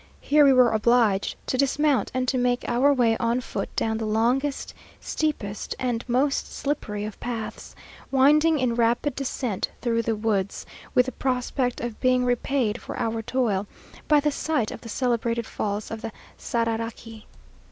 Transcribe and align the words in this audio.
Here 0.19 0.43
we 0.43 0.51
were 0.51 0.71
obliged 0.71 1.35
to 1.45 1.59
dismount, 1.59 2.09
and 2.11 2.27
to 2.27 2.39
make 2.39 2.65
our 2.67 2.91
way 2.91 3.15
on 3.17 3.39
foot 3.39 3.69
down 3.75 3.99
the 3.99 4.07
longest, 4.07 4.73
steepest, 4.99 5.75
and 5.77 6.03
most 6.09 6.51
slippery 6.51 7.05
of 7.05 7.19
paths, 7.19 7.75
winding 8.09 8.57
in 8.57 8.73
rapid 8.73 9.15
descent 9.15 9.69
through 9.79 10.01
the 10.01 10.15
woods; 10.15 10.65
with 10.95 11.05
the 11.05 11.11
prospect 11.11 11.81
of 11.81 11.99
being 12.01 12.25
repaid 12.25 12.81
for 12.81 12.97
our 12.97 13.21
toil, 13.21 13.67
by 14.07 14.19
the 14.19 14.31
sight 14.31 14.71
of 14.71 14.81
the 14.81 14.89
celebrated 14.89 15.45
Falls 15.45 15.91
of 15.91 16.01
the 16.01 16.11
Sararaqui. 16.35 17.27